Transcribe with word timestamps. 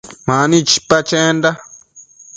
Mani 0.27 0.57
chipa 0.69 0.97
chenda 1.09 1.49